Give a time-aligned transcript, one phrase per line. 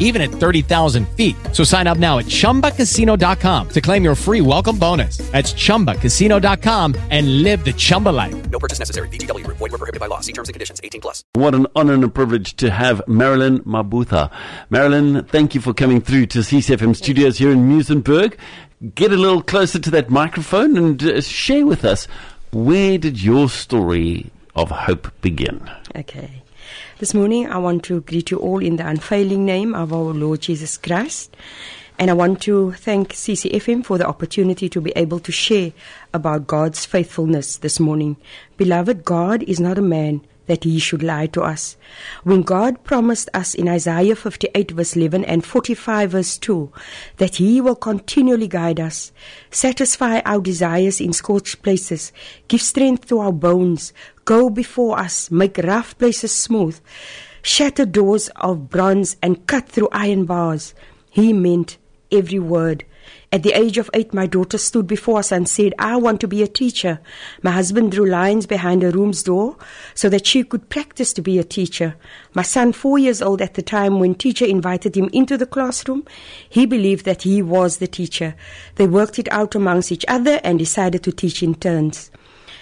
[0.00, 1.36] even at 30,000 feet.
[1.52, 5.18] So sign up now at chumbacasino.com to claim your free welcome bonus.
[5.30, 8.50] That's chumbacasino.com and live the Chumba life.
[8.50, 9.08] No purchase necessary.
[9.08, 9.58] VGW Group.
[9.58, 10.18] Void were prohibited by law.
[10.20, 10.80] See terms and conditions.
[10.82, 11.22] 18 plus.
[11.34, 14.32] What an honor and a privilege to have Marilyn Mabutha.
[14.70, 18.36] Marilyn, thank you for coming through to CCFM studios here in Muizenberg.
[18.94, 22.08] Get a little closer to that microphone and uh, share with us
[22.52, 25.70] where did your story of hope begin?
[25.94, 26.42] Okay.
[26.98, 30.40] This morning, I want to greet you all in the unfailing name of our Lord
[30.40, 31.36] Jesus Christ.
[31.98, 35.72] And I want to thank CCFM for the opportunity to be able to share
[36.14, 38.16] about God's faithfulness this morning.
[38.56, 41.76] Beloved, God is not a man that he should lie to us.
[42.24, 46.72] When God promised us in Isaiah 58 verse 11 and 45 verse 2
[47.18, 49.12] that he will continually guide us,
[49.52, 52.10] satisfy our desires in scorched places,
[52.48, 53.92] give strength to our bones,
[54.24, 56.80] go before us, make rough places smooth,
[57.42, 60.74] shatter doors of bronze and cut through iron bars,
[61.10, 61.78] he meant
[62.10, 62.84] every word.
[63.32, 66.26] At the age of eight, my daughter stood before us and said, I want to
[66.26, 66.98] be a teacher.
[67.42, 69.56] My husband drew lines behind her room's door
[69.94, 71.94] so that she could practice to be a teacher.
[72.34, 76.04] My son, four years old at the time when teacher invited him into the classroom,
[76.48, 78.34] he believed that he was the teacher.
[78.74, 82.10] They worked it out amongst each other and decided to teach in turns.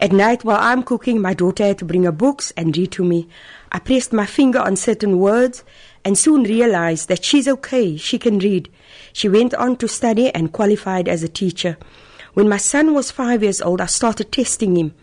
[0.00, 3.04] At night, while I'm cooking, my daughter had to bring her books and read to
[3.04, 3.28] me.
[3.70, 5.62] I pressed my finger on certain words
[6.06, 8.70] and soon realized that she's okay, she can read.
[9.12, 11.76] She went on to study and qualified as a teacher.
[12.32, 14.94] When my son was five years old, I started testing him.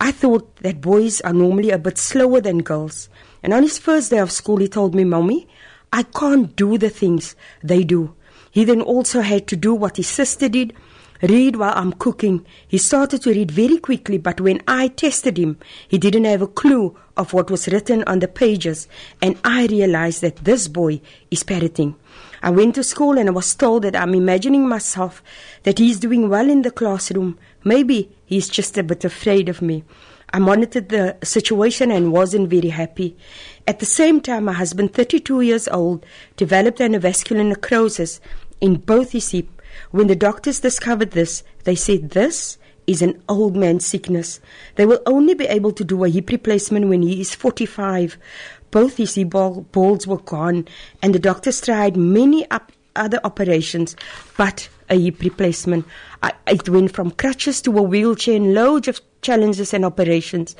[0.00, 3.10] I thought that boys are normally a bit slower than girls.
[3.42, 5.46] And on his first day of school, he told me, Mommy,
[5.92, 8.14] I can't do the things they do.
[8.50, 10.72] He then also had to do what his sister did
[11.22, 12.44] read while I'm cooking.
[12.66, 16.46] He started to read very quickly, but when I tested him, he didn't have a
[16.46, 18.88] clue of what was written on the pages,
[19.20, 21.00] and I realized that this boy
[21.30, 21.94] is parroting.
[22.42, 25.22] I went to school and I was told that I'm imagining myself
[25.62, 27.38] that he's doing well in the classroom.
[27.62, 29.84] Maybe he's just a bit afraid of me.
[30.32, 33.16] I monitored the situation and wasn't very happy.
[33.68, 36.04] At the same time, my husband, 32 years old,
[36.36, 38.20] developed an avascular necrosis
[38.60, 39.46] in both his hip.
[39.90, 44.40] When the doctors discovered this, they said this is an old man's sickness.
[44.74, 48.16] They will only be able to do a hip replacement when he is 45.
[48.70, 50.66] Both his hip balls were gone,
[51.02, 53.96] and the doctors tried many up other operations,
[54.36, 55.86] but a hip replacement.
[56.22, 60.56] I, it went from crutches to a wheelchair and loads of challenges and operations.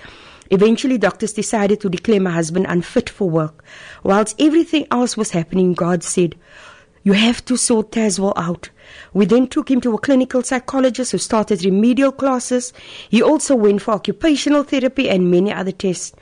[0.50, 3.64] Eventually, doctors decided to declare my husband unfit for work.
[4.02, 6.36] Whilst everything else was happening, God said,
[7.02, 8.68] You have to sort Tazwell out.
[9.12, 12.72] We then took him to a clinical psychologist who started remedial classes.
[13.08, 16.12] He also went for occupational therapy and many other tests.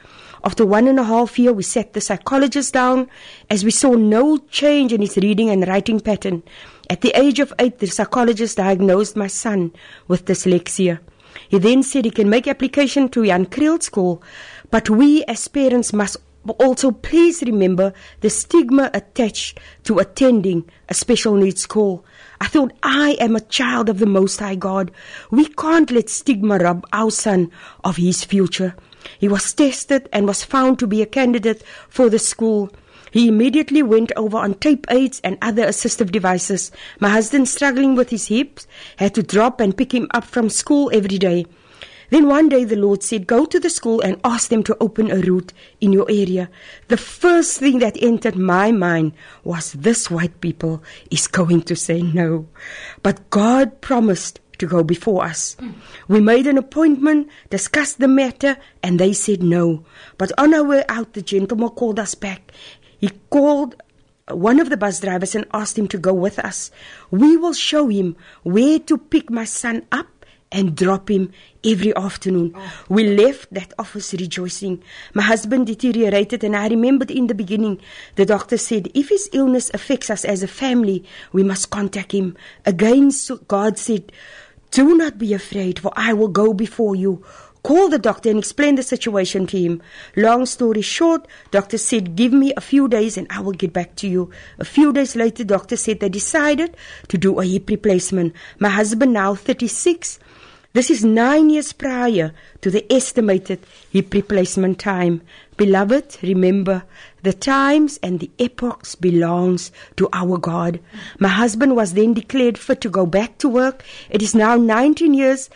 [0.43, 3.09] After one and a half year, we sat the psychologist down
[3.50, 6.43] as we saw no change in his reading and writing pattern.
[6.88, 9.72] At the age of eight, the psychologist diagnosed my son
[10.09, 11.00] with dyslexia.
[11.49, 14.22] He then said he can make application to Jan Kriel School,
[14.70, 16.16] but we as parents must
[16.48, 22.04] also please remember the stigma attached to attending a special needs school.
[22.40, 24.90] I thought, I am a child of the Most High God.
[25.30, 27.50] We can't let stigma rob our son
[27.84, 28.74] of his future.
[29.18, 32.70] He was tested and was found to be a candidate for the school.
[33.10, 36.70] He immediately went over on tape aids and other assistive devices.
[37.00, 40.90] My husband, struggling with his hips, had to drop and pick him up from school
[40.94, 41.46] every day.
[42.10, 45.10] Then one day the Lord said, Go to the school and ask them to open
[45.10, 46.50] a route in your area.
[46.88, 49.12] The first thing that entered my mind
[49.44, 52.49] was this white people is going to say no.
[53.03, 55.56] But God promised to go before us.
[56.06, 59.84] We made an appointment, discussed the matter, and they said no.
[60.19, 62.52] But on our way out, the gentleman called us back.
[62.99, 63.76] He called
[64.29, 66.70] uh, one of the bus drivers and asked him to go with us.
[67.11, 70.19] We will show him where to pick my son up
[70.52, 71.32] and drop him
[71.64, 72.52] every afternoon.
[72.56, 72.85] Oh.
[72.88, 74.82] We left that office rejoicing.
[75.14, 77.81] My husband deteriorated, and I remembered in the beginning
[78.17, 82.37] the doctor said if his illness affects us as a family, we must contact him.
[82.67, 83.11] Again,
[83.49, 84.12] God said,
[84.70, 87.25] do not be afraid, for I will go before you.
[87.62, 89.82] Call the doctor and explain the situation to him.
[90.16, 93.96] Long story short, doctor said, give me a few days and I will get back
[93.96, 94.30] to you.
[94.58, 96.76] A few days later, doctor said they decided
[97.08, 98.34] to do a hip replacement.
[98.58, 100.18] My husband now 36.
[100.72, 103.58] This is nine years prior to the estimated
[103.90, 105.20] hip replacement time.
[105.56, 106.84] Beloved, remember
[107.24, 110.78] the times and the epochs belongs to our God.
[111.18, 113.82] My husband was then declared fit to go back to work.
[114.08, 115.50] It is now 19 years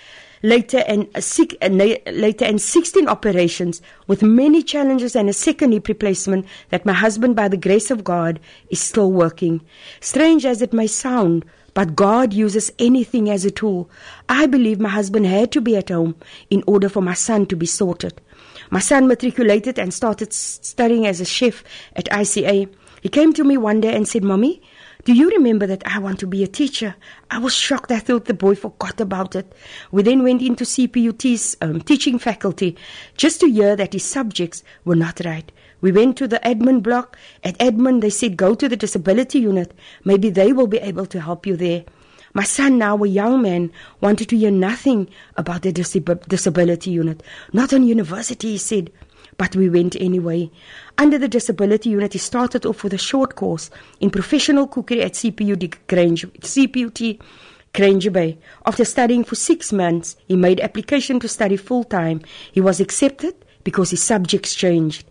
[0.45, 6.47] later and six, later and 16 operations with many challenges and a second hip replacement
[6.69, 8.39] that my husband by the grace of God
[8.69, 9.63] is still working.
[10.01, 13.91] Strange as it may sound, but God uses anything as a tool.
[14.29, 16.15] I believe my husband had to be at home
[16.51, 18.21] in order for my son to be sorted.
[18.71, 21.65] My son matriculated and started studying as a chef
[21.97, 22.69] at ICA.
[23.01, 24.63] He came to me one day and said, Mommy,
[25.05, 26.95] do you remember that I want to be a teacher?
[27.31, 27.91] I was shocked.
[27.93, 29.53] I thought the boy forgot about it.
[29.93, 32.77] We then went into CPUT's um, teaching faculty
[33.19, 35.53] just to hear that his subjects were not right.
[35.83, 37.19] We went to the admin block.
[37.43, 39.75] At admin, they said, go to the disability unit.
[40.05, 41.85] Maybe they will be able to help you there.
[42.33, 43.71] My son, now a young man,
[44.01, 47.23] wanted to hear nothing about the disab- disability unit.
[47.53, 48.91] Not on university, he said.
[49.37, 50.51] But we went anyway.
[50.97, 53.71] Under the disability unit, he started off with a short course
[54.01, 55.15] in professional cookery at
[55.89, 57.21] Granger, CPUT
[57.73, 58.39] Granger Bay.
[58.65, 62.23] After studying for six months, he made application to study full time.
[62.53, 63.35] He was accepted
[63.65, 65.05] because his subjects changed.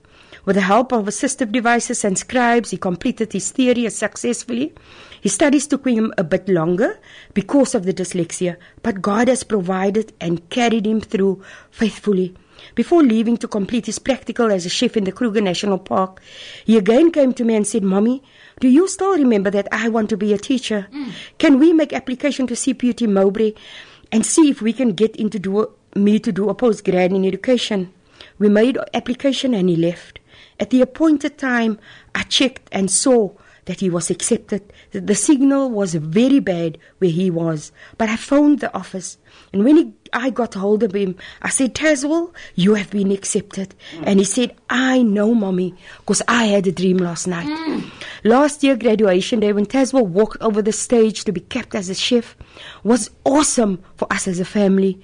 [0.45, 4.73] With the help of assistive devices and scribes, he completed his theory successfully.
[5.21, 6.99] His studies took him a bit longer
[7.33, 11.41] because of the dyslexia, but God has provided and carried him through
[11.71, 12.35] faithfully.
[12.75, 16.21] Before leaving to complete his practical as a chef in the Kruger National Park,
[16.65, 18.23] he again came to me and said, Mommy,
[18.59, 20.87] do you still remember that I want to be a teacher?
[21.37, 23.53] Can we make application to CPUT Mowbray
[24.11, 27.93] and see if we can get into do me to do a postgrad in education?
[28.39, 30.19] We made application and he left.
[30.59, 31.79] At the appointed time,
[32.15, 33.31] I checked and saw
[33.65, 34.61] that he was accepted.
[34.91, 39.17] The, the signal was very bad where he was, but I phoned the office.
[39.51, 43.73] And when he, I got hold of him, I said, Tazwell, you have been accepted.
[44.03, 47.47] And he said, I know, mommy, because I had a dream last night.
[47.47, 47.89] Mm.
[48.23, 51.95] Last year, graduation day, when Tazwell walked over the stage to be kept as a
[51.95, 52.35] chef,
[52.83, 55.01] was awesome for us as a family.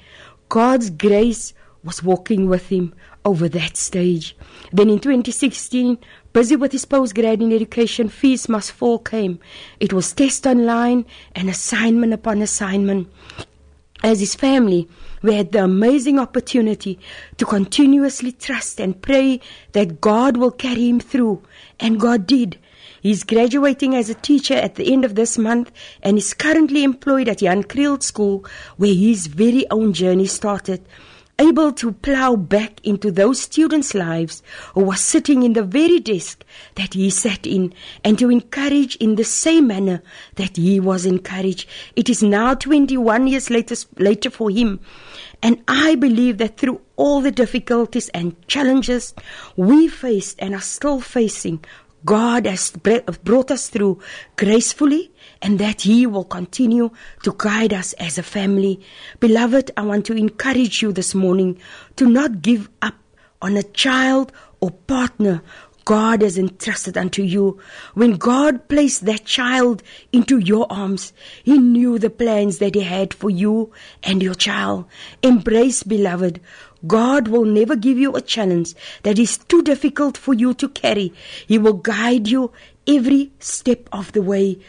[0.50, 1.54] God's grace
[1.84, 2.94] was walking with him
[3.25, 4.36] over that stage.
[4.71, 5.98] Then in 2016,
[6.33, 9.39] busy with his postgrad in education, Fees Must Fall came.
[9.80, 11.06] It was test online
[11.36, 13.10] and assignment upon assignment.
[14.01, 14.88] As his family,
[15.21, 17.00] we had the amazing opportunity
[17.38, 19.42] to continuously trust and pray
[19.74, 21.44] that God will carry him through.
[21.80, 22.57] And God did.
[23.01, 27.27] He's graduating as a teacher at the end of this month and is currently employed
[27.30, 28.45] at Jan Kriel School,
[28.77, 30.81] where his very own journey started
[31.39, 34.44] able to plow back into those students' lives
[34.74, 36.44] who were sitting in the very desk
[36.75, 40.03] that he sat in and to encourage in the same manner
[40.36, 41.68] that he was encouraged.
[41.95, 44.80] It is now 21 years later, later for him.
[45.41, 49.13] And I believe that through all the difficulties and challenges
[49.56, 51.63] we faced and are still facing,
[52.06, 54.00] God has brought us through
[54.36, 55.12] gracefully
[55.42, 56.92] and that He will continue
[57.24, 58.80] to guide us as a family.
[59.19, 61.60] Beloved, I want to encourage you this morning
[61.98, 62.96] to not give up
[63.42, 64.31] on a child
[64.62, 65.42] or partner
[65.89, 67.57] God has entrusted unto you.
[67.95, 69.81] When God placed that child
[70.13, 71.13] into your arms,
[71.44, 73.71] He knew the plans that He had for you
[74.03, 74.86] and your child.
[75.24, 76.41] Embrace, beloved.
[76.86, 81.12] God will never give you a challenge that is too difficult for you to carry.
[81.47, 82.51] He will guide you
[82.86, 84.60] every step of the way.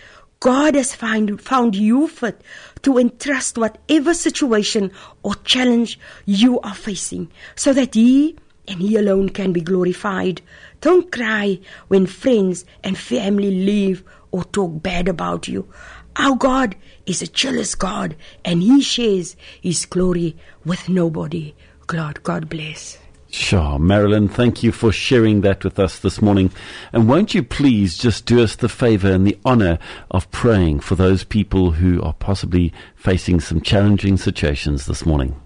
[0.40, 2.40] God has find, found you fit
[2.80, 4.90] to entrust whatever situation
[5.22, 8.38] or challenge you are facing so that He
[8.70, 10.40] and He alone can be glorified.
[10.80, 11.58] Don't cry
[11.88, 15.68] when friends and family leave or talk bad about you.
[16.16, 21.54] Our God is a jealous God and He shares His glory with nobody.
[21.88, 22.96] God, God bless.
[23.32, 23.78] Sure.
[23.78, 26.50] Marilyn, thank you for sharing that with us this morning.
[26.92, 29.78] And won't you please just do us the favor and the honor
[30.10, 35.40] of praying for those people who are possibly facing some challenging situations this morning?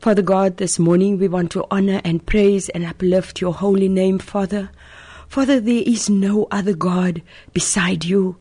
[0.00, 4.18] Father God, this morning we want to honor and praise and uplift your holy name,
[4.18, 4.70] Father.
[5.28, 7.20] Father, there is no other God
[7.52, 8.36] beside you.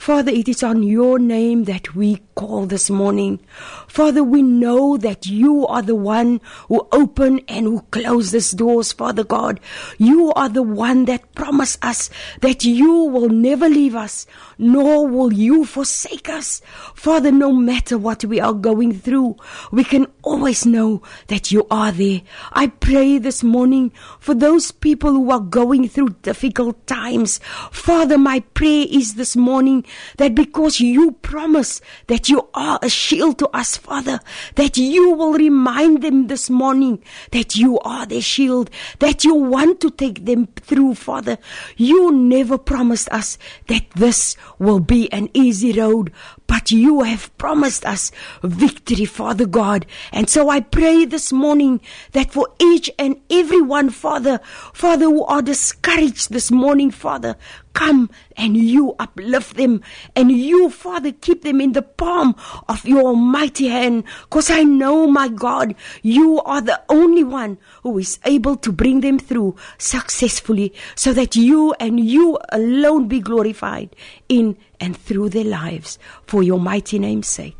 [0.00, 3.38] Father, it is on your name that we call this morning.
[3.86, 8.92] Father, we know that you are the one who open and who close these doors,
[8.92, 9.60] Father God.
[9.98, 12.08] You are the one that promise us
[12.40, 14.26] that you will never leave us,
[14.56, 16.62] nor will you forsake us.
[16.94, 19.36] Father, no matter what we are going through,
[19.70, 22.22] we can always know that you are there.
[22.52, 27.38] I pray this morning for those people who are going through difficult times.
[27.70, 29.84] Father, my prayer is this morning
[30.16, 34.20] that because you promise that you are a shield to us, Father,
[34.54, 39.80] that you will remind them this morning that you are their shield, that you want
[39.80, 41.38] to take them through, Father.
[41.76, 46.12] You never promised us that this will be an easy road,
[46.50, 48.10] but you have promised us
[48.42, 49.86] victory, Father God.
[50.12, 51.80] And so I pray this morning
[52.10, 54.40] that for each and every one, Father,
[54.72, 57.36] Father, who are discouraged this morning, Father,
[57.72, 59.80] come and you uplift them
[60.16, 62.34] and you, Father, keep them in the palm
[62.68, 64.02] of your almighty hand.
[64.30, 69.02] Cause I know, my God, you are the only one who is able to bring
[69.02, 73.94] them through successfully so that you and you alone be glorified
[74.28, 77.59] in and through their lives for your mighty name's sake.